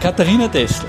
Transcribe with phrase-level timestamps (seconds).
[0.00, 0.88] Katharina Dessel.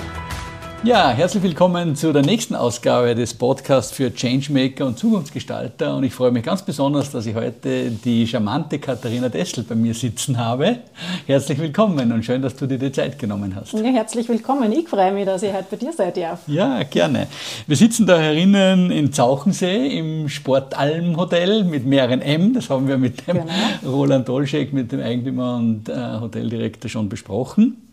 [0.84, 5.96] Ja, herzlich willkommen zu der nächsten Ausgabe des Podcasts für Changemaker und Zukunftsgestalter.
[5.96, 9.94] Und ich freue mich ganz besonders, dass ich heute die charmante Katharina Dessel bei mir
[9.94, 10.80] sitzen habe.
[11.26, 13.74] Herzlich willkommen und schön, dass du dir die Zeit genommen hast.
[13.74, 14.72] Ja, herzlich willkommen.
[14.74, 16.42] Ich freue mich, dass ich heute bei dir sein darf.
[16.46, 17.28] Ja, gerne.
[17.66, 22.54] Wir sitzen da herinnen in Zauchensee im Sportalm Hotel mit mehreren M.
[22.54, 23.52] Das haben wir mit dem genau.
[23.86, 27.87] Roland Dolschek, mit dem Eigentümer und äh, Hoteldirektor schon besprochen.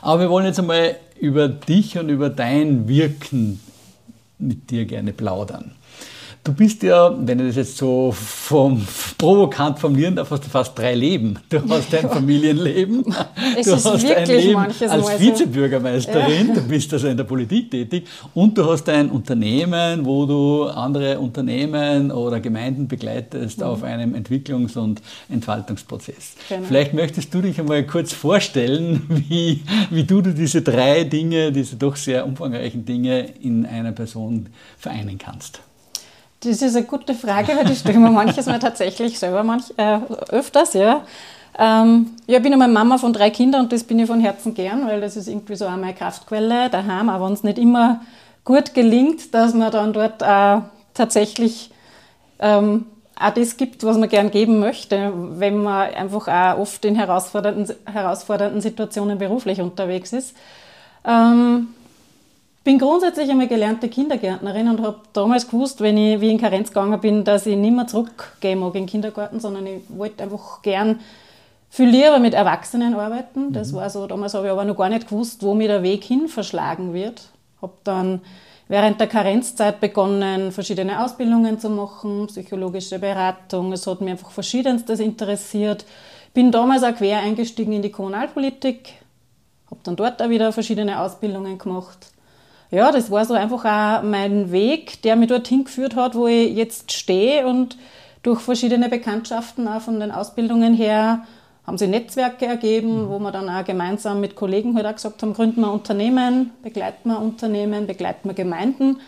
[0.00, 3.60] Aber wir wollen jetzt einmal über dich und über dein Wirken
[4.38, 5.72] mit dir gerne plaudern.
[6.44, 8.84] Du bist ja, wenn ich das jetzt so vom,
[9.16, 11.38] provokant formulieren darf, hast du fast drei Leben.
[11.48, 13.04] Du hast dein Familienleben,
[13.56, 16.54] es du hast ein Leben als Vizebürgermeisterin, ja.
[16.54, 21.20] du bist also in der Politik tätig und du hast ein Unternehmen, wo du andere
[21.20, 23.64] Unternehmen oder Gemeinden begleitest mhm.
[23.64, 26.34] auf einem Entwicklungs- und Entfaltungsprozess.
[26.48, 26.66] Genau.
[26.66, 31.94] Vielleicht möchtest du dich einmal kurz vorstellen, wie, wie du diese drei Dinge, diese doch
[31.94, 35.60] sehr umfangreichen Dinge in einer Person vereinen kannst.
[36.44, 40.00] Das ist eine gute Frage, weil die stellen wir manches Mal tatsächlich selber manch, äh,
[40.30, 40.72] öfters.
[40.74, 41.02] Ja.
[41.56, 44.54] Ähm, ja, ich bin einmal Mama von drei Kindern und das bin ich von Herzen
[44.54, 48.00] gern, weil das ist irgendwie so auch meine Kraftquelle daheim, auch wenn es nicht immer
[48.44, 50.62] gut gelingt, dass man dann dort auch
[50.94, 51.70] tatsächlich
[52.40, 52.86] ähm,
[53.20, 57.72] auch das gibt, was man gern geben möchte, wenn man einfach auch oft in herausfordernden,
[57.86, 60.34] herausfordernden Situationen beruflich unterwegs ist.
[61.04, 61.68] Ähm,
[62.64, 67.00] bin grundsätzlich einmal gelernte Kindergärtnerin und habe damals gewusst, wenn ich wie in Karenz gegangen
[67.00, 71.00] bin, dass ich nicht mehr zurückgehen mag in den Kindergarten, sondern ich wollte einfach gern
[71.70, 73.52] viel lieber mit Erwachsenen arbeiten.
[73.52, 73.76] Das mhm.
[73.76, 76.28] war so, damals habe ich aber noch gar nicht gewusst, wo mir der Weg hin
[76.28, 77.30] verschlagen wird.
[77.60, 78.20] Habe dann
[78.68, 83.72] während der Karenzzeit begonnen, verschiedene Ausbildungen zu machen, psychologische Beratung.
[83.72, 85.84] Es hat mich einfach verschiedenstes interessiert.
[86.32, 88.94] Bin damals auch quer eingestiegen in die Kommunalpolitik,
[89.66, 92.11] habe dann dort auch wieder verschiedene Ausbildungen gemacht
[92.72, 96.54] ja, das war so einfach auch mein Weg, der mich dorthin geführt hat, wo ich
[96.56, 97.76] jetzt stehe und
[98.22, 101.26] durch verschiedene Bekanntschaften auch von den Ausbildungen her
[101.66, 105.34] haben sich Netzwerke ergeben, wo wir dann auch gemeinsam mit Kollegen halt auch gesagt haben,
[105.34, 109.00] gründen wir Unternehmen, begleiten wir Unternehmen, begleiten wir Gemeinden.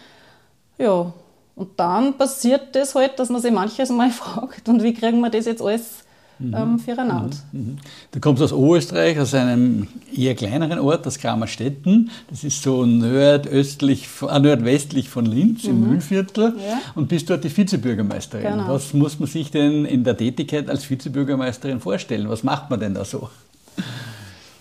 [0.79, 1.13] Ja,
[1.57, 5.31] und dann passiert das halt, dass man sich manches Mal fragt, und wie kriegen wir
[5.31, 6.04] das jetzt alles.
[6.41, 7.37] Ähm, füreinander.
[7.53, 7.61] Mhm.
[7.61, 7.77] mhm.
[8.13, 12.11] Du kommst aus Oberösterreich, aus einem eher kleineren Ort, das Kramerstetten.
[12.31, 15.89] Das ist so nordöstlich, äh, nordwestlich von Linz, im mhm.
[15.91, 16.55] Mühlviertel.
[16.57, 16.81] Ja.
[16.95, 18.53] Und bist dort die Vizebürgermeisterin.
[18.53, 18.69] Genau.
[18.69, 22.29] Was muss man sich denn in der Tätigkeit als Vizebürgermeisterin vorstellen?
[22.29, 23.29] Was macht man denn da so?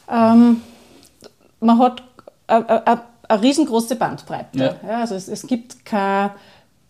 [0.10, 0.58] Ähm,
[1.60, 2.04] man hat
[2.48, 4.60] eine riesengroße Bandbreite.
[4.60, 4.76] Ja.
[4.88, 6.32] Ja, also es, es gibt keine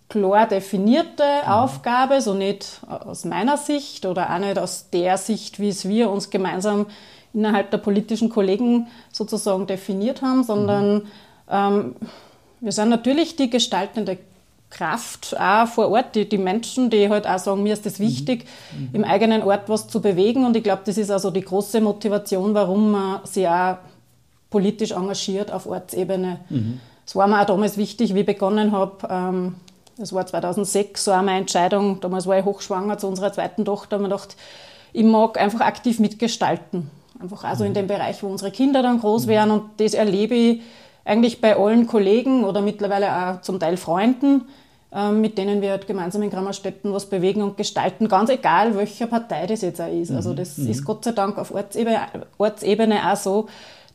[0.10, 1.52] klar definierte mhm.
[1.52, 6.10] Aufgabe, so nicht aus meiner Sicht oder auch nicht aus der Sicht, wie es wir
[6.10, 6.88] uns gemeinsam
[7.34, 11.04] innerhalb der politischen Kollegen sozusagen definiert haben, sondern mhm.
[11.50, 11.96] ähm,
[12.62, 14.18] wir sind natürlich die gestaltende
[14.70, 18.46] Kraft auch vor Ort, die, die Menschen, die halt auch sagen, mir ist es wichtig,
[18.76, 18.90] mhm.
[18.94, 20.46] im eigenen Ort was zu bewegen.
[20.46, 23.78] Und ich glaube, das ist also die große Motivation, warum man sich auch
[24.50, 26.40] politisch engagiert auf Ortsebene.
[26.50, 26.80] Mhm.
[27.06, 29.56] Es war mir auch damals wichtig, wie ich begonnen habe, ähm,
[29.98, 32.00] das war 2006 so auch meine Entscheidung.
[32.00, 33.98] Damals war ich hochschwanger zu unserer zweiten Tochter.
[33.98, 34.36] Ich gedacht,
[34.92, 36.90] ich mag einfach aktiv mitgestalten.
[37.20, 37.76] Einfach also in mhm.
[37.76, 39.30] dem Bereich, wo unsere Kinder dann groß mhm.
[39.30, 39.52] werden.
[39.52, 40.62] Und das erlebe ich
[41.06, 44.46] eigentlich bei allen Kollegen oder mittlerweile auch zum Teil Freunden,
[44.92, 49.08] ähm, mit denen wir halt gemeinsam in Grammerstetten was bewegen und gestalten, ganz egal, welcher
[49.08, 50.12] Partei das jetzt auch ist.
[50.12, 50.38] Also mhm.
[50.38, 52.00] das ist Gott sei Dank auf Ortsebene,
[52.38, 53.48] Ortsebene auch so,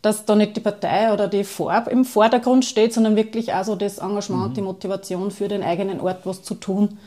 [0.03, 3.99] dass da nicht die Partei oder die Farbe im Vordergrund steht, sondern wirklich also das
[3.99, 4.55] Engagement, mhm.
[4.55, 6.99] die Motivation für den eigenen Ort was zu tun.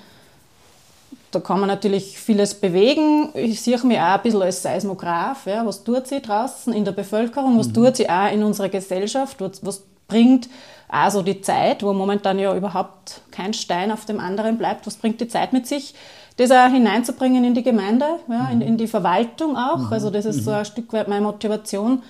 [1.31, 3.29] Da kann man natürlich vieles bewegen.
[3.33, 5.45] Ich sehe mich auch ein bisschen als Seismograph.
[5.47, 5.65] Ja.
[5.65, 7.57] Was tut sie draußen in der Bevölkerung?
[7.57, 7.73] Was mhm.
[7.73, 9.39] tut sie auch in unserer Gesellschaft?
[9.39, 10.49] Was, was bringt
[10.89, 14.85] also die Zeit, wo momentan ja überhaupt kein Stein auf dem anderen bleibt?
[14.85, 15.95] Was bringt die Zeit mit sich?
[16.35, 18.63] Das auch hineinzubringen in die Gemeinde, ja, in, mhm.
[18.63, 19.77] in die Verwaltung auch.
[19.77, 19.93] Mhm.
[19.93, 20.57] Also das ist so mhm.
[20.57, 22.03] ein Stück weit meine Motivation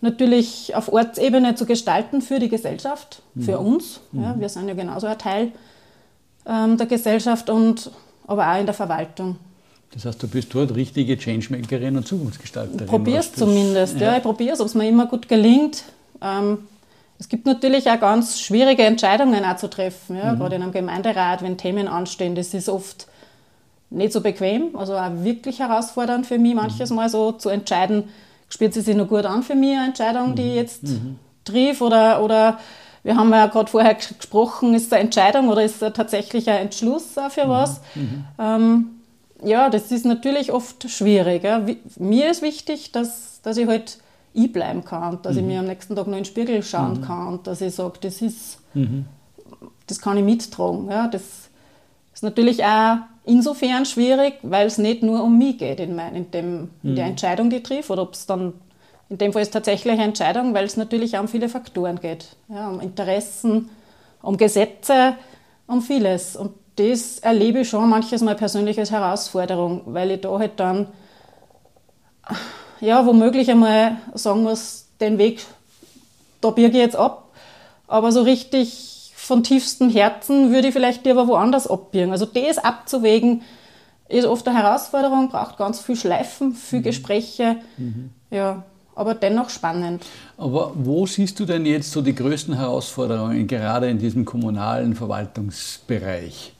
[0.00, 3.66] natürlich auf Ortsebene zu gestalten für die Gesellschaft, für mhm.
[3.66, 4.00] uns.
[4.12, 4.40] Ja, mhm.
[4.40, 5.52] wir sind ja genauso ein Teil
[6.46, 7.90] ähm, der Gesellschaft und
[8.26, 9.36] aber auch in der Verwaltung.
[9.92, 12.84] Das heißt, du bist dort richtige Changemakerin und Zukunftsgestalterin.
[12.84, 14.12] Ich probiere es zumindest, ja.
[14.12, 14.16] ja.
[14.18, 14.60] ich probiere es.
[14.60, 15.84] Ob es mir immer gut gelingt,
[16.20, 16.58] Ähm,
[17.18, 20.32] es gibt natürlich auch ganz schwierige Entscheidungen auch zu treffen, ja?
[20.32, 20.38] Mhm.
[20.38, 22.34] gerade in einem Gemeinderat, wenn Themen anstehen.
[22.34, 23.08] Das ist oft
[23.90, 26.96] nicht so bequem, also auch wirklich herausfordernd für mich manches mhm.
[26.96, 28.04] Mal so zu entscheiden,
[28.48, 30.54] spielt sie sich noch gut an für mich, eine Entscheidung, die ich mhm.
[30.54, 31.18] jetzt mhm.
[31.44, 32.58] triff oder, oder
[33.02, 36.62] wir haben ja gerade vorher gesprochen, ist es eine Entscheidung oder ist es tatsächlich ein
[36.62, 37.48] Entschluss für mhm.
[37.48, 37.80] was?
[37.94, 38.24] Mhm.
[38.38, 38.90] Ähm,
[39.42, 41.44] ja, das ist natürlich oft schwierig.
[41.44, 41.64] Ja.
[41.96, 43.98] Mir ist wichtig, dass, dass ich halt
[44.34, 45.40] ich bleiben kann, dass mhm.
[45.40, 47.04] ich mir am nächsten Tag noch in den Spiegel schauen mhm.
[47.04, 49.06] kann und dass ich sage, das ist, mhm.
[49.86, 50.90] das kann ich mittragen.
[50.90, 51.08] Ja.
[51.08, 51.22] Das
[52.12, 52.98] ist natürlich auch
[53.28, 57.04] insofern schwierig, weil es nicht nur um mich geht in, mein, in, dem, in der
[57.04, 57.10] mhm.
[57.12, 58.54] Entscheidung, die ich treffe, oder ob es dann
[59.10, 62.36] in dem Fall ist tatsächlich eine Entscheidung, weil es natürlich auch um viele Faktoren geht.
[62.48, 63.70] Ja, um Interessen,
[64.20, 65.14] um Gesetze,
[65.66, 66.36] um vieles.
[66.36, 70.88] Und das erlebe ich schon manches Mal persönlich als Herausforderung, weil ich da halt dann
[72.80, 75.44] ja, womöglich einmal sagen muss, den Weg,
[76.40, 77.30] da birge ich jetzt ab.
[77.86, 78.97] Aber so richtig
[79.28, 82.12] von tiefstem Herzen würde ich vielleicht lieber woanders abbiegen.
[82.12, 83.42] Also das abzuwägen,
[84.08, 86.84] ist oft eine Herausforderung, braucht ganz viel Schleifen, viel mhm.
[86.84, 87.56] Gespräche.
[87.76, 88.08] Mhm.
[88.30, 88.62] Ja,
[88.94, 90.02] aber dennoch spannend.
[90.38, 96.54] Aber wo siehst du denn jetzt so die größten Herausforderungen, gerade in diesem kommunalen Verwaltungsbereich?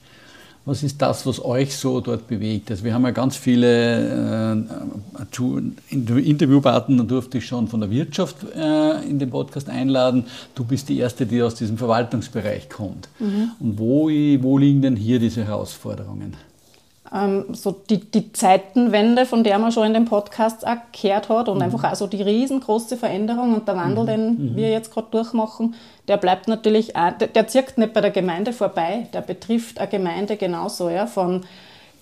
[0.65, 2.69] Was ist das, was euch so dort bewegt?
[2.69, 4.55] Also wir haben ja ganz viele
[5.11, 10.25] äh, Interviewpartner, durfte ich schon von der Wirtschaft äh, in den Podcast einladen.
[10.55, 13.09] Du bist die Erste, die aus diesem Verwaltungsbereich kommt.
[13.19, 13.51] Mhm.
[13.59, 16.35] Und wo, wo liegen denn hier diese Herausforderungen?
[17.13, 21.49] Ähm, so die, die Zeitenwende, von der man schon in den Podcasts auch gehört hat
[21.49, 21.63] und mhm.
[21.63, 24.07] einfach auch so die riesengroße Veränderung und der Wandel, mhm.
[24.07, 24.55] den mhm.
[24.55, 25.75] wir jetzt gerade durchmachen,
[26.07, 29.89] der bleibt natürlich auch, der, der zirkt nicht bei der Gemeinde vorbei, der betrifft eine
[29.89, 31.45] Gemeinde genauso, ja, von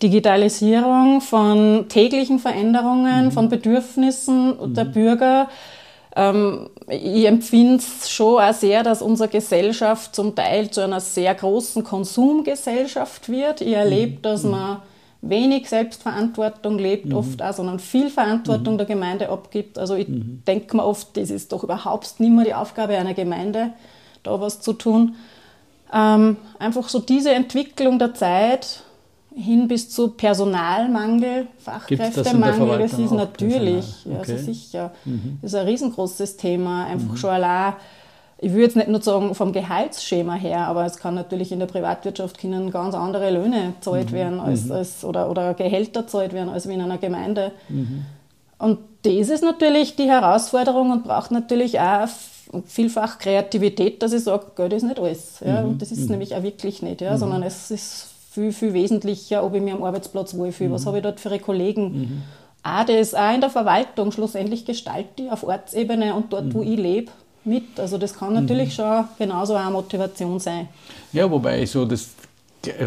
[0.01, 3.31] Digitalisierung, von täglichen Veränderungen, mhm.
[3.31, 4.91] von Bedürfnissen der mhm.
[4.91, 5.47] Bürger,
[6.17, 11.33] ähm, ich empfinde es schon auch sehr, dass unsere Gesellschaft zum Teil zu einer sehr
[11.35, 13.61] großen Konsumgesellschaft wird.
[13.61, 14.21] Ich erlebe, mhm.
[14.23, 14.81] dass man
[15.21, 17.15] wenig Selbstverantwortung lebt, mhm.
[17.15, 18.77] oft auch, sondern viel Verantwortung mhm.
[18.77, 19.77] der Gemeinde abgibt.
[19.77, 20.43] Also ich mhm.
[20.45, 23.71] denke mir oft, das ist doch überhaupt nicht mehr die Aufgabe einer Gemeinde,
[24.23, 25.15] da was zu tun.
[25.93, 28.83] Ähm, einfach so diese Entwicklung der Zeit
[29.33, 34.17] hin bis zu Personalmangel, Fachkräftemangel, das, das ist natürlich, okay.
[34.17, 35.37] also sicher, mhm.
[35.41, 37.17] das ist ein riesengroßes Thema, einfach mhm.
[37.17, 37.73] schon allein
[38.39, 41.65] ich würde jetzt nicht nur sagen vom Gehaltsschema her, aber es kann natürlich in der
[41.65, 44.15] Privatwirtschaft können ganz andere Löhne gezahlt mhm.
[44.15, 44.71] werden als, mhm.
[44.73, 47.51] als, oder, oder Gehälter gezahlt werden als wie in einer Gemeinde.
[47.69, 48.05] Mhm.
[48.59, 52.07] Und das ist natürlich die Herausforderung und braucht natürlich auch
[52.65, 55.41] vielfach Kreativität, dass ich sage, Geld ist nicht alles.
[55.45, 55.61] Ja?
[55.61, 55.69] Mhm.
[55.69, 56.11] Und das ist mhm.
[56.11, 57.13] nämlich auch wirklich nicht, ja?
[57.13, 57.17] Mhm.
[57.17, 61.03] sondern es ist viel, viel wesentlicher, ob ich mir am Arbeitsplatz wohlfühle, was habe ich
[61.03, 62.23] dort für Kollegen.
[62.61, 66.77] Auch das auch in der Verwaltung schlussendlich gestalte ich auf Ortsebene und dort, wo ich
[66.77, 67.11] lebe,
[67.47, 67.79] mit.
[67.79, 68.71] Also das kann natürlich mhm.
[68.73, 70.67] schon genauso eine Motivation sein.
[71.13, 72.09] Ja, wobei so das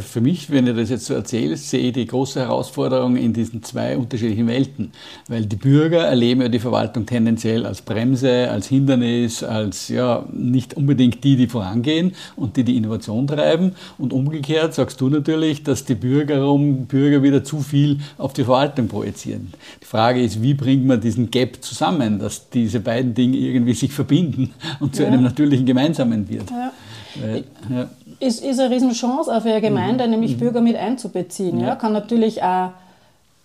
[0.00, 3.62] für mich, wenn ihr das jetzt so erzählt, sehe ich die große Herausforderung in diesen
[3.62, 4.92] zwei unterschiedlichen Welten.
[5.28, 10.74] Weil die Bürger erleben ja die Verwaltung tendenziell als Bremse, als Hindernis, als ja nicht
[10.74, 13.72] unbedingt die, die vorangehen und die die Innovation treiben.
[13.98, 18.88] Und umgekehrt sagst du natürlich, dass die Bürgerum, Bürger wieder zu viel auf die Verwaltung
[18.88, 19.52] projizieren.
[19.82, 23.92] Die Frage ist, wie bringt man diesen Gap zusammen, dass diese beiden Dinge irgendwie sich
[23.92, 24.50] verbinden
[24.80, 25.08] und zu ja.
[25.08, 26.50] einem natürlichen Gemeinsamen wird.
[26.50, 26.72] Ja.
[27.20, 27.90] Weil, ja
[28.20, 30.10] ist, ist eine Riesenchance auch für eine Gemeinde, mhm.
[30.10, 30.40] nämlich mhm.
[30.40, 31.58] Bürger mit einzubeziehen.
[31.60, 31.68] Ja.
[31.68, 31.76] ja.
[31.76, 32.70] Kann natürlich auch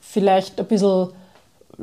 [0.01, 1.10] vielleicht ein bisschen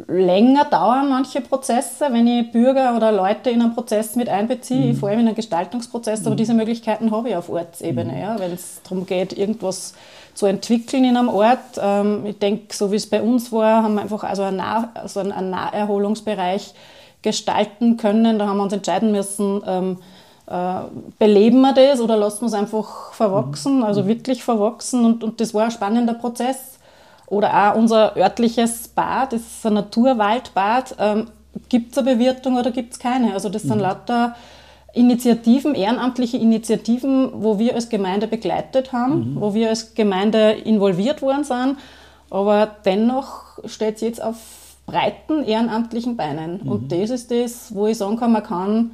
[0.08, 4.96] länger dauern, manche Prozesse, wenn ich Bürger oder Leute in einen Prozess mit einbeziehe, mhm.
[4.96, 6.38] vor allem in einen Gestaltungsprozess, aber mhm.
[6.38, 8.18] diese Möglichkeiten habe ich auf Ortsebene, mhm.
[8.18, 9.94] ja, wenn es darum geht, irgendwas
[10.34, 11.58] zu entwickeln in einem Ort.
[11.78, 14.90] Ähm, ich denke, so wie es bei uns war, haben wir einfach also einen, nah
[14.94, 16.72] also einen Naherholungsbereich
[17.20, 18.38] gestalten können.
[18.38, 20.21] Da haben wir uns entscheiden müssen, ähm, äh,
[21.18, 23.84] beleben wir das oder lassen wir es einfach verwachsen, mhm.
[23.84, 25.04] also wirklich verwachsen.
[25.04, 26.78] Und, und das war ein spannender Prozess.
[27.26, 30.96] Oder auch unser örtliches Bad, das ist ein Naturwaldbad.
[30.98, 31.28] Ähm,
[31.68, 33.32] gibt es eine Bewirtung oder gibt es keine?
[33.32, 33.82] Also das sind mhm.
[33.82, 34.34] lauter
[34.92, 39.40] Initiativen, ehrenamtliche Initiativen, wo wir als Gemeinde begleitet haben, mhm.
[39.40, 41.78] wo wir als Gemeinde involviert worden sind.
[42.28, 44.36] Aber dennoch steht es jetzt auf
[44.86, 46.60] breiten ehrenamtlichen Beinen.
[46.62, 46.70] Mhm.
[46.70, 48.90] Und das ist das, wo ich sagen kann, man kann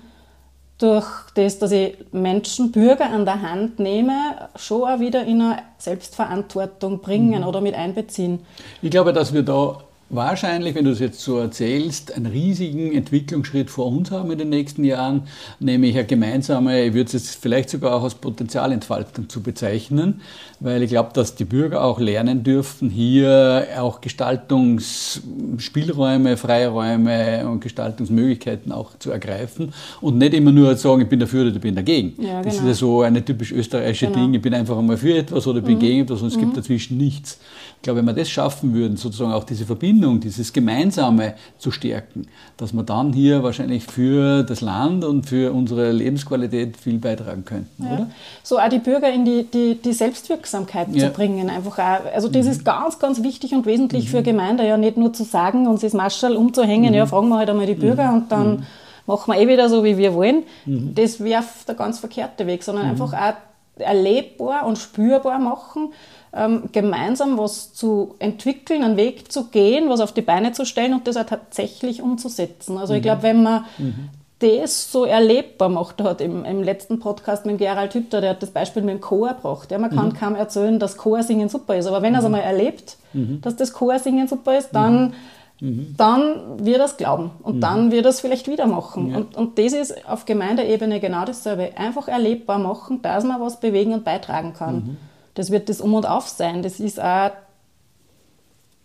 [0.78, 5.62] durch das, dass ich Menschen, Bürger an der Hand nehme, schon auch wieder in eine
[5.78, 7.46] Selbstverantwortung bringen mhm.
[7.46, 8.40] oder mit einbeziehen.
[8.80, 13.70] Ich glaube, dass wir da wahrscheinlich, wenn du es jetzt so erzählst, einen riesigen Entwicklungsschritt
[13.70, 15.24] vor uns haben in den nächsten Jahren,
[15.60, 20.20] nämlich eine gemeinsame, ich würde es jetzt vielleicht sogar auch als Potenzialentfaltung zu bezeichnen,
[20.60, 28.72] weil ich glaube, dass die Bürger auch lernen dürften, hier auch Gestaltungsspielräume, Freiräume und Gestaltungsmöglichkeiten
[28.72, 32.14] auch zu ergreifen und nicht immer nur sagen, ich bin dafür oder ich bin dagegen.
[32.18, 32.42] Ja, genau.
[32.42, 32.68] Das ist genau.
[32.68, 34.20] ja so eine typisch österreichische genau.
[34.20, 35.80] Ding, ich bin einfach einmal für etwas oder ich bin mhm.
[35.80, 36.40] gegen etwas und es mhm.
[36.40, 37.38] gibt dazwischen nichts.
[37.78, 42.26] Ich glaube, wenn wir das schaffen würden, sozusagen auch diese Verbindung, dieses Gemeinsame zu stärken,
[42.56, 47.84] dass wir dann hier wahrscheinlich für das Land und für unsere Lebensqualität viel beitragen könnten,
[47.84, 47.92] ja.
[47.92, 48.10] oder?
[48.42, 51.06] So auch die Bürger in die, die, die Selbstwirksamkeit ja.
[51.06, 51.48] zu bringen.
[51.48, 52.52] Einfach auch, also das mhm.
[52.52, 54.08] ist ganz, ganz wichtig und wesentlich mhm.
[54.08, 56.96] für Gemeinde, ja nicht nur zu sagen, uns das Marschall umzuhängen, mhm.
[56.96, 58.16] ja fragen wir halt einmal die Bürger mhm.
[58.16, 58.62] und dann mhm.
[59.06, 60.42] machen wir eh wieder so, wie wir wollen.
[60.66, 60.96] Mhm.
[60.96, 63.34] Das wäre der ganz verkehrte Weg, sondern einfach auch
[63.80, 65.92] erlebbar und spürbar machen
[66.32, 70.94] ähm, gemeinsam was zu entwickeln, einen Weg zu gehen, was auf die Beine zu stellen
[70.94, 72.78] und das auch tatsächlich umzusetzen.
[72.78, 72.98] Also mhm.
[72.98, 74.10] ich glaube, wenn man mhm.
[74.40, 78.50] das so erlebbar macht, hat im, im letzten Podcast mit Gerald Hütter, der hat das
[78.50, 79.70] Beispiel mit dem Chor gebracht.
[79.70, 80.14] Ja, man kann mhm.
[80.14, 82.34] kaum erzählen, dass Chorsingen super ist, aber wenn er es mhm.
[82.34, 83.40] einmal erlebt, mhm.
[83.40, 85.14] dass das Chorsingen super ist, dann
[85.60, 85.94] Mhm.
[85.96, 87.60] dann wird es glauben und mhm.
[87.60, 89.10] dann wird es vielleicht wieder machen.
[89.10, 89.16] Ja.
[89.16, 91.72] Und, und das ist auf Gemeindeebene genau dasselbe.
[91.76, 94.74] Einfach erlebbar machen, dass man was bewegen und beitragen kann.
[94.74, 94.96] Mhm.
[95.34, 96.62] Das wird das Um und Auf sein.
[96.62, 97.30] Das ist auch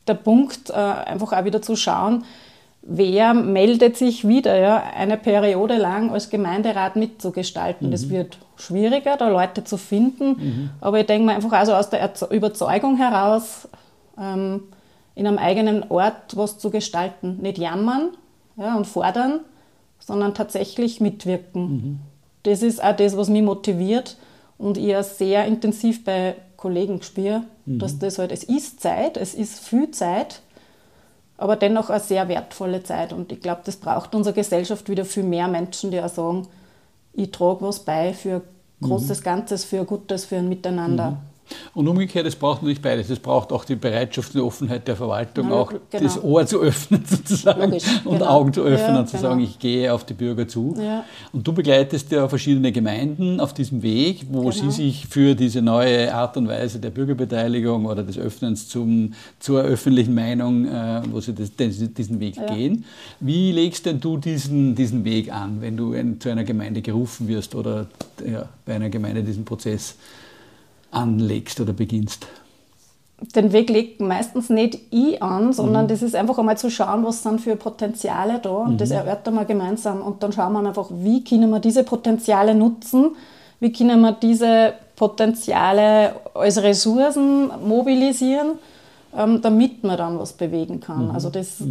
[0.08, 2.24] der Punkt, äh, einfach auch wieder zu schauen,
[2.82, 7.88] wer meldet sich wieder, ja, eine Periode lang als Gemeinderat mitzugestalten.
[7.88, 7.92] Mhm.
[7.92, 10.28] Das wird schwieriger, da Leute zu finden.
[10.28, 10.70] Mhm.
[10.82, 13.68] Aber ich denke mal einfach also aus der Überzeugung heraus,
[14.20, 14.64] ähm,
[15.16, 17.38] in einem eigenen Ort was zu gestalten.
[17.42, 18.10] Nicht jammern
[18.58, 19.42] ja, und fordern,
[20.00, 21.62] sondern tatsächlich mitwirken.
[21.62, 22.00] Mhm.
[22.44, 24.18] Das ist auch das, was mich motiviert
[24.58, 27.80] und ich sehr intensiv bei Kollegen spüre, mhm.
[27.80, 30.42] dass das halt, es ist Zeit, es ist viel Zeit,
[31.38, 33.12] aber dennoch eine sehr wertvolle Zeit.
[33.14, 36.48] Und ich glaube, das braucht unsere Gesellschaft wieder viel mehr Menschen, die auch sagen,
[37.14, 38.42] ich trage was bei für
[38.82, 39.24] großes mhm.
[39.24, 41.18] Ganzes, für Gutes, für ein Miteinander.
[41.74, 43.10] Und umgekehrt, es braucht natürlich beides.
[43.10, 46.04] Es braucht auch die Bereitschaft und Offenheit der Verwaltung, ja, auch genau.
[46.04, 48.30] das Ohr zu öffnen sozusagen Logisch, und genau.
[48.30, 49.30] Augen zu öffnen ja, und zu genau.
[49.30, 50.76] sagen, ich gehe auf die Bürger zu.
[50.80, 51.06] Ja.
[51.32, 54.52] Und du begleitest ja verschiedene Gemeinden auf diesem Weg, wo genau.
[54.52, 59.62] sie sich für diese neue Art und Weise der Bürgerbeteiligung oder des Öffnens zum, zur
[59.62, 62.86] öffentlichen Meinung, äh, wo sie das, diesen Weg gehen.
[63.20, 67.28] Wie legst denn du diesen, diesen Weg an, wenn du in, zu einer Gemeinde gerufen
[67.28, 67.88] wirst oder
[68.66, 69.96] bei einer Gemeinde diesen Prozess
[70.94, 72.28] anlegst oder beginnst?
[73.36, 75.88] Den Weg legt meistens nicht ich an, sondern mhm.
[75.90, 78.78] das ist einfach einmal zu schauen, was sind für Potenziale da und mhm.
[78.78, 83.16] das erörtern wir gemeinsam und dann schauen wir einfach, wie können wir diese Potenziale nutzen,
[83.60, 88.54] wie können wir diese Potenziale als Ressourcen mobilisieren,
[89.18, 91.06] ähm, damit man dann was bewegen kann.
[91.06, 91.12] Mhm.
[91.12, 91.62] Also das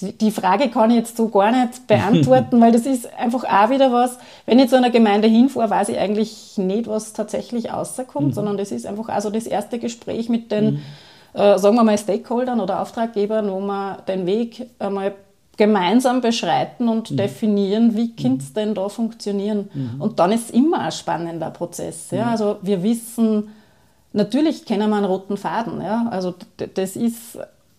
[0.00, 3.70] mhm die Frage kann ich jetzt so gar nicht beantworten, weil das ist einfach auch
[3.70, 8.28] wieder was, wenn ich zu einer Gemeinde hinfahre, weiß ich eigentlich nicht, was tatsächlich rauskommt,
[8.28, 8.32] mhm.
[8.32, 10.80] sondern das ist einfach also das erste Gespräch mit den, mhm.
[11.34, 15.14] äh, sagen wir mal, Stakeholdern oder Auftraggebern, wo wir den Weg einmal
[15.56, 17.16] gemeinsam beschreiten und mhm.
[17.16, 19.68] definieren, wie könnte es denn da funktionieren.
[19.74, 20.00] Mhm.
[20.00, 22.12] Und dann ist es immer ein spannender Prozess.
[22.12, 22.30] Ja?
[22.30, 23.48] Also wir wissen,
[24.12, 25.80] natürlich kennen wir einen roten Faden.
[25.80, 26.06] Ja?
[26.12, 26.34] Also
[26.74, 27.36] das ist,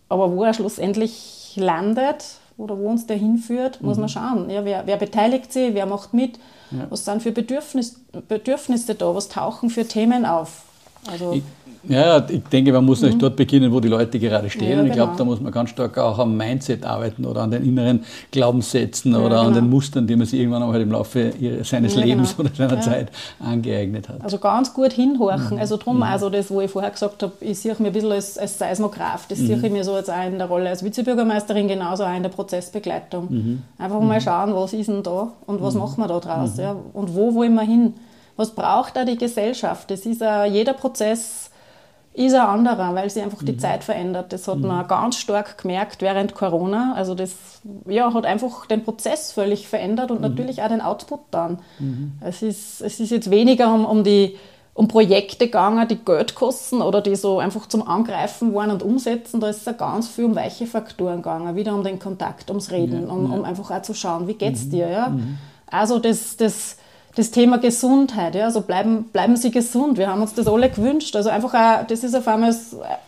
[0.10, 2.26] aber wo er schlussendlich landet
[2.58, 4.02] oder wo uns der hinführt, muss mhm.
[4.02, 4.50] man schauen.
[4.50, 6.40] Ja, wer, wer, beteiligt sich, wer macht mit,
[6.72, 6.88] ja.
[6.90, 7.96] was sind für Bedürfnis,
[8.28, 10.64] Bedürfnisse da, was tauchen für Themen auf.
[11.10, 11.44] Also ich,
[11.88, 13.18] ja, ich denke, man muss mhm.
[13.20, 14.72] dort beginnen, wo die Leute gerade stehen.
[14.72, 15.06] Ja, und ich genau.
[15.06, 19.14] glaube, da muss man ganz stark auch am Mindset arbeiten oder an den inneren Glaubenssätzen
[19.14, 19.48] ja, oder genau.
[19.48, 21.32] an den Mustern, die man sich irgendwann auch halt im Laufe
[21.64, 22.50] seines ja, Lebens genau.
[22.50, 24.22] oder seiner Zeit angeeignet hat.
[24.22, 25.56] Also ganz gut hinhorchen.
[25.56, 25.60] Mhm.
[25.60, 26.04] Also darum, mhm.
[26.04, 29.28] also das, wo ich vorher gesagt habe, ich sehe mich ein bisschen als, als Seismograph.
[29.28, 29.48] Das mhm.
[29.48, 32.30] sehe ich mir so jetzt auch in der Rolle als Vizebürgermeisterin genauso auch in der
[32.30, 33.28] Prozessbegleitung.
[33.30, 33.64] Mhm.
[33.78, 34.24] Einfach mal mhm.
[34.24, 36.76] schauen, was ist denn da und was machen wir da draus ja?
[36.94, 37.94] und wo wollen wir hin.
[38.36, 39.92] Was braucht da die Gesellschaft?
[39.92, 41.49] Das ist ja jeder Prozess
[42.14, 43.60] ist ein anderer, weil sich einfach die mhm.
[43.60, 44.34] Zeit verändert.
[44.34, 44.68] Das hat mhm.
[44.68, 46.94] man ganz stark gemerkt während Corona.
[46.96, 50.28] Also das ja, hat einfach den Prozess völlig verändert und mhm.
[50.28, 51.60] natürlich auch den Output dann.
[51.78, 52.14] Mhm.
[52.22, 54.38] Es, ist, es ist jetzt weniger um, um, die,
[54.74, 59.40] um Projekte gegangen, die Geld kosten oder die so einfach zum Angreifen waren und umsetzen.
[59.40, 63.08] Da ist es ganz viel um weiche Faktoren gegangen, wieder um den Kontakt, ums Reden,
[63.08, 64.70] ja, um, um einfach auch zu schauen, wie geht's mhm.
[64.72, 64.90] dir.
[64.90, 65.10] Ja?
[65.10, 65.38] Mhm.
[65.68, 66.78] Also das, das
[67.20, 69.98] das Thema Gesundheit, ja, also bleiben, bleiben Sie gesund.
[69.98, 71.18] Wir haben uns das alle gewünscht.
[71.18, 72.56] Also einfach auch, das ist auf einmal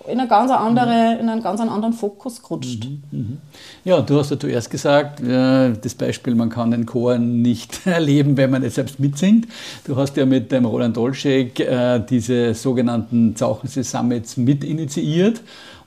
[0.05, 2.83] in, eine ganz andere, in einen ganz anderen Fokus gerutscht.
[2.83, 3.37] Mhm, mhm.
[3.85, 8.51] Ja, du hast ja zuerst gesagt, das Beispiel, man kann den Chor nicht erleben, wenn
[8.51, 9.47] man es selbst mitsingt.
[9.85, 15.41] Du hast ja mit dem Roland Dolschek äh, diese sogenannten Zauchensee Summits mit initiiert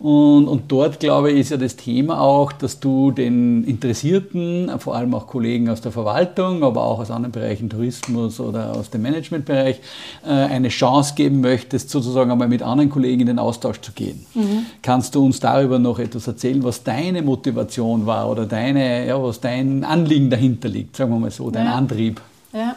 [0.04, 4.96] Und, und dort, glaube ich, ist ja das Thema auch, dass du den Interessierten, vor
[4.96, 9.00] allem auch Kollegen aus der Verwaltung, aber auch aus anderen Bereichen, Tourismus oder aus dem
[9.00, 9.80] Managementbereich,
[10.22, 14.26] äh, eine Chance geben möchtest, sozusagen einmal mit anderen Kollegen in den Austausch zu gehen.
[14.34, 14.66] Mhm.
[14.82, 19.40] Kannst du uns darüber noch etwas erzählen, was deine Motivation war oder deine, ja, was
[19.40, 21.76] dein Anliegen dahinter liegt, sagen wir mal so, dein ja.
[21.76, 22.20] Antrieb?
[22.52, 22.76] Ja.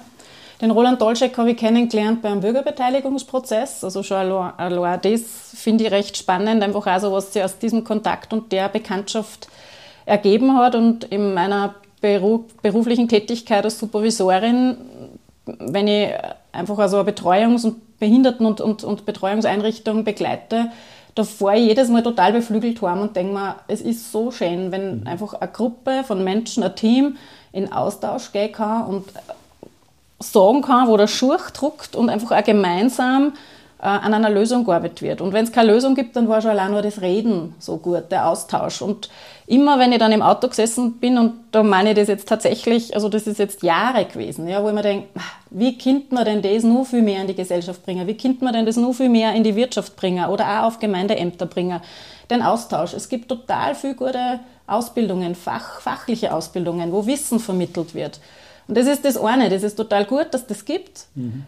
[0.59, 3.83] Den Roland Dolczek habe ich kennengelernt beim Bürgerbeteiligungsprozess.
[3.83, 5.21] Also schon allein das
[5.53, 9.49] finde ich recht spannend, einfach auch so, was sich aus diesem Kontakt und der Bekanntschaft
[10.05, 10.73] ergeben hat.
[10.73, 14.77] Und in meiner Beruf, beruflichen Tätigkeit als Supervisorin,
[15.45, 16.09] wenn ich
[16.51, 20.71] einfach also eine Betreuungs- und Behinderten- und, und, und Betreuungseinrichtung begleite,
[21.13, 24.71] da fahre ich jedes Mal total beflügelt heim und denke mir, es ist so schön,
[24.71, 25.07] wenn mhm.
[25.07, 27.17] einfach eine Gruppe von Menschen, ein Team
[27.51, 29.05] in Austausch gehen kann und
[30.19, 33.33] sagen kann, wo der Schuh druckt und einfach auch gemeinsam
[33.79, 35.21] äh, an einer Lösung gearbeitet wird.
[35.21, 38.11] Und wenn es keine Lösung gibt, dann war schon allein nur das Reden so gut,
[38.11, 38.81] der Austausch.
[38.81, 39.09] Und
[39.45, 42.95] immer, wenn ich dann im Auto gesessen bin, und da meine ich das jetzt tatsächlich,
[42.95, 45.07] also das ist jetzt Jahre gewesen, ja, wo ich mir denke,
[45.51, 48.07] wie könnte man denn das nur viel mehr in die Gesellschaft bringen?
[48.07, 50.79] Wie könnte man denn das nur viel mehr in die Wirtschaft bringen oder auch auf
[50.79, 51.79] Gemeindeämter bringen?
[52.31, 52.93] Den Austausch.
[52.93, 58.19] Es gibt total viele gute Ausbildungen, fach, fachliche Ausbildungen, wo Wissen vermittelt wird.
[58.67, 61.05] Und das ist das eine, das ist total gut, dass das gibt.
[61.15, 61.43] Mhm.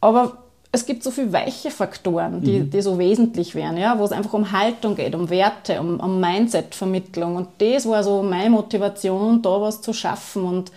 [0.00, 0.38] Aber
[0.70, 2.70] es gibt so viele weiche Faktoren, die, mhm.
[2.70, 6.20] die so wesentlich wären, ja, wo es einfach um Haltung geht, um Werte, um, um
[6.20, 7.36] Mindset-Vermittlung.
[7.36, 10.44] Und das war so meine Motivation, da was zu schaffen.
[10.44, 10.70] Und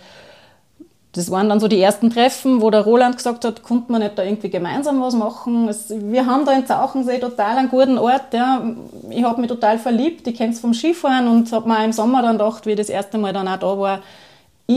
[1.12, 4.16] das waren dann so die ersten Treffen, wo der Roland gesagt hat, konnte man nicht
[4.16, 5.68] da irgendwie gemeinsam was machen.
[5.68, 8.32] Es, wir haben da in Zauchensee total einen guten Ort.
[8.32, 8.62] Ja.
[9.10, 12.22] Ich habe mich total verliebt, ich kenne es vom Skifahren und habe mir im Sommer
[12.22, 13.98] dann gedacht, wie ich das erste Mal dann auch da war,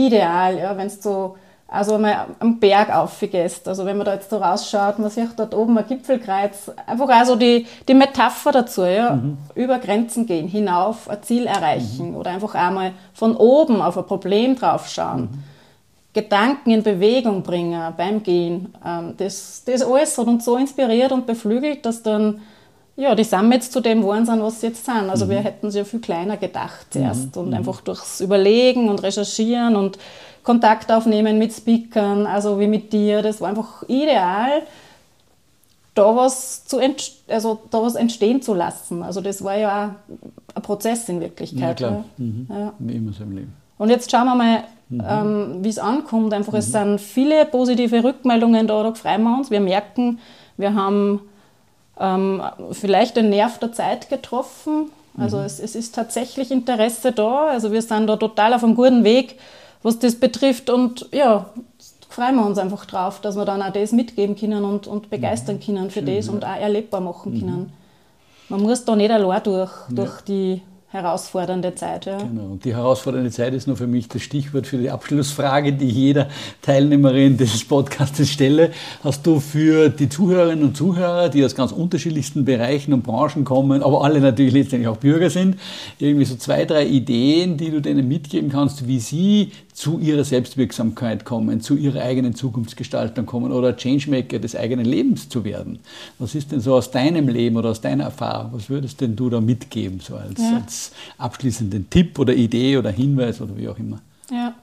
[0.04, 1.36] ideal, ja, wenn du so
[1.68, 3.66] also mal am Berg aufgehst.
[3.66, 6.70] Also wenn man da jetzt so rausschaut, man sieht dort oben ein Gipfelkreuz.
[6.86, 9.16] Einfach also die, die Metapher dazu, ja.
[9.16, 9.38] Mhm.
[9.54, 12.16] Über Grenzen gehen, hinauf ein Ziel erreichen mhm.
[12.16, 15.22] oder einfach einmal von oben auf ein Problem draufschauen.
[15.22, 15.42] Mhm.
[16.12, 18.72] Gedanken in Bewegung bringen beim Gehen.
[18.84, 22.40] Ähm, das, das alles hat uns so inspiriert und beflügelt, dass dann
[22.96, 25.10] ja, die sind jetzt zu dem geworden sind, was sie jetzt sind.
[25.10, 25.30] Also mhm.
[25.30, 27.42] wir hätten sie ja viel kleiner gedacht zuerst mhm.
[27.42, 27.54] und mhm.
[27.54, 29.98] einfach durchs Überlegen und Recherchieren und
[30.42, 34.62] Kontakt aufnehmen mit Speakern, also wie mit dir, das war einfach ideal,
[35.92, 36.78] da was, zu
[37.28, 39.02] also da was entstehen zu lassen.
[39.02, 41.80] Also das war ja auch ein Prozess in Wirklichkeit.
[41.80, 42.04] Ja, klar.
[42.16, 42.46] Mhm.
[42.48, 42.72] Ja.
[42.78, 43.52] Wie immer so im Leben.
[43.78, 45.02] Und jetzt schauen wir mal, mhm.
[45.06, 46.32] ähm, wie es ankommt.
[46.32, 49.50] Einfach, es sind viele positive Rückmeldungen da, da freuen wir uns.
[49.50, 50.18] Wir merken,
[50.56, 51.22] wir haben
[51.98, 54.90] ähm, vielleicht den Nerv der Zeit getroffen.
[55.18, 55.44] Also mhm.
[55.44, 57.48] es, es, ist tatsächlich Interesse da.
[57.48, 59.38] Also wir sind da total auf einem guten Weg,
[59.82, 60.68] was das betrifft.
[60.68, 61.46] Und ja,
[62.08, 65.56] freuen wir uns einfach drauf, dass wir dann auch das mitgeben können und, und begeistern
[65.56, 65.60] mhm.
[65.60, 66.32] können für Schön, das ja.
[66.32, 67.40] und auch erlebbar machen mhm.
[67.40, 67.72] können.
[68.48, 70.22] Man muss da nicht allein durch, durch ja.
[70.28, 70.62] die
[70.96, 72.06] herausfordernde Zeit.
[72.06, 72.18] Ja.
[72.18, 75.86] Genau, und die herausfordernde Zeit ist nur für mich das Stichwort für die Abschlussfrage, die
[75.86, 76.28] ich jeder
[76.62, 78.72] Teilnehmerin dieses Podcastes stelle.
[79.04, 83.82] Hast du für die Zuhörerinnen und Zuhörer, die aus ganz unterschiedlichsten Bereichen und Branchen kommen,
[83.82, 85.56] aber alle natürlich letztendlich auch Bürger sind,
[85.98, 91.26] irgendwie so zwei, drei Ideen, die du denen mitgeben kannst, wie sie zu ihrer Selbstwirksamkeit
[91.26, 95.80] kommen, zu ihrer eigenen Zukunftsgestaltung kommen oder Changemaker des eigenen Lebens zu werden.
[96.18, 98.52] Was ist denn so aus deinem Leben oder aus deiner Erfahrung?
[98.54, 100.56] Was würdest denn du da mitgeben, so als, ja.
[100.56, 104.00] als abschließenden Tipp oder Idee oder Hinweis oder wie auch immer?
[104.30, 104.54] Ja.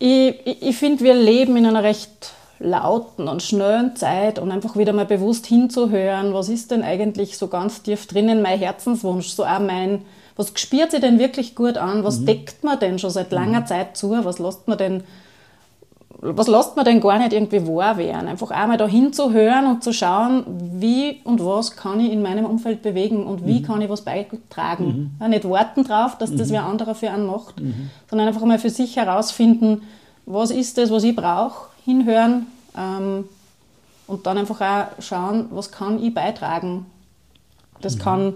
[0.00, 4.76] Ich, ich, ich finde, wir leben in einer recht lauten und schnellen Zeit und einfach
[4.76, 9.44] wieder mal bewusst hinzuhören, was ist denn eigentlich so ganz tief drinnen mein Herzenswunsch, so
[9.44, 10.02] auch mein
[10.36, 12.04] was spürt sich denn wirklich gut an?
[12.04, 12.26] Was mhm.
[12.26, 13.66] deckt man denn schon seit langer mhm.
[13.66, 14.10] Zeit zu?
[14.24, 15.04] Was lässt man denn
[16.26, 18.28] was lässt man denn gar nicht irgendwie wahr werden?
[18.28, 20.44] Einfach einmal da hinzuhören und zu schauen,
[20.80, 23.62] wie und was kann ich in meinem Umfeld bewegen und wie mhm.
[23.62, 24.86] kann ich was beitragen.
[24.86, 25.10] Mhm.
[25.20, 26.52] Ja, nicht warten drauf, dass das mhm.
[26.52, 27.90] wer anderer für einen macht, mhm.
[28.08, 29.82] sondern einfach mal für sich herausfinden,
[30.24, 32.46] was ist das, was ich brauche, hinhören
[32.78, 33.28] ähm,
[34.06, 36.86] und dann einfach auch schauen, was kann ich beitragen.
[37.82, 38.34] Das kann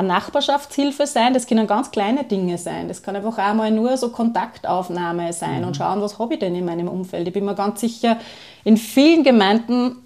[0.00, 2.88] eine Nachbarschaftshilfe sein, das können ganz kleine Dinge sein.
[2.88, 5.68] Das kann einfach auch mal nur so Kontaktaufnahme sein mhm.
[5.68, 7.28] und schauen, was habe ich denn in meinem Umfeld.
[7.28, 8.16] Ich bin mir ganz sicher,
[8.64, 9.96] in vielen Gemeinden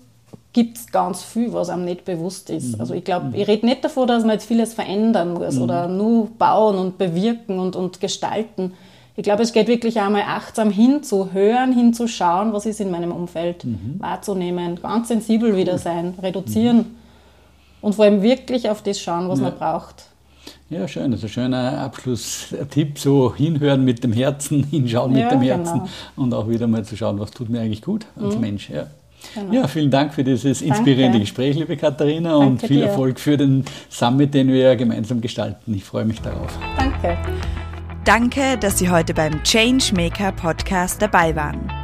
[0.52, 2.74] gibt es ganz viel, was einem nicht bewusst ist.
[2.74, 2.80] Mhm.
[2.80, 3.34] Also ich glaube, mhm.
[3.34, 5.62] ich rede nicht davon, dass man jetzt vieles verändern muss mhm.
[5.62, 8.72] oder nur bauen und bewirken und, und gestalten.
[9.16, 13.96] Ich glaube, es geht wirklich einmal achtsam hinzuhören, hinzuschauen, was ist in meinem Umfeld, mhm.
[13.98, 17.03] wahrzunehmen, ganz sensibel wieder sein, reduzieren mhm
[17.84, 19.44] und vor allem wirklich auf das schauen, was ja.
[19.44, 20.06] man braucht.
[20.70, 21.10] Ja, schön.
[21.10, 22.98] Das ist ein schöner Abschlusstipp.
[22.98, 25.90] So hinhören mit dem Herzen, hinschauen mit ja, dem Herzen genau.
[26.16, 28.40] und auch wieder mal zu schauen, was tut mir eigentlich gut als mhm.
[28.40, 28.70] Mensch.
[28.70, 28.86] Ja.
[29.34, 29.52] Genau.
[29.52, 31.20] Ja, vielen Dank für dieses inspirierende Danke.
[31.20, 32.86] Gespräch, liebe Katharina, Danke und viel dir.
[32.86, 35.74] Erfolg für den Summit, den wir gemeinsam gestalten.
[35.74, 36.58] Ich freue mich darauf.
[36.76, 37.16] Danke.
[38.04, 41.83] Danke, dass Sie heute beim Changemaker Podcast dabei waren.